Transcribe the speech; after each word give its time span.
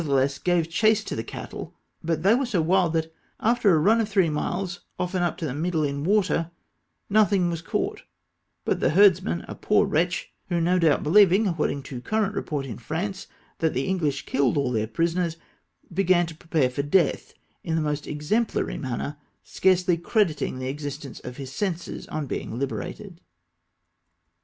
tlieless 0.01 0.41
gcave 0.41 0.67
chase 0.67 1.03
to 1.03 1.15
the 1.15 1.23
cattle, 1.23 1.75
but 2.03 2.23
they 2.23 2.33
were 2.33 2.47
so 2.47 2.59
wild, 2.59 2.91
that 2.93 3.13
after 3.39 3.71
a 3.71 3.77
run 3.77 4.01
of 4.01 4.09
three 4.09 4.31
miles, 4.31 4.79
often 4.97 5.21
up 5.21 5.37
to 5.37 5.45
the 5.45 5.53
middle 5.53 5.83
in 5.83 6.03
water, 6.03 6.49
nothing 7.07 7.51
was 7.51 7.61
caught 7.61 8.01
but 8.65 8.79
the 8.79 8.89
herds 8.89 9.21
man, 9.21 9.45
a 9.47 9.53
poor 9.53 9.85
wretch, 9.85 10.33
who 10.49 10.59
no 10.59 10.79
doubt 10.79 11.03
beheving, 11.03 11.47
according 11.47 11.83
to 11.83 12.01
current 12.01 12.33
report 12.33 12.65
in 12.65 12.79
France, 12.79 13.27
that 13.59 13.75
the 13.75 13.85
English 13.85 14.25
killed 14.25 14.57
all 14.57 14.71
their 14.71 14.87
prisoners, 14.87 15.37
began 15.93 16.25
to 16.25 16.33
prepare 16.33 16.71
for 16.71 16.81
death 16.81 17.35
in 17.63 17.75
the 17.75 17.79
most 17.83 18.07
exemplary 18.07 18.79
manner, 18.79 19.17
scarcely 19.43 19.99
creditmg 19.99 20.57
the 20.57 20.73
evi 20.73 20.99
dence 20.99 21.19
of 21.19 21.37
his 21.37 21.51
senses 21.51 22.07
on 22.07 22.25
being 22.25 22.49
hberated. 22.53 23.17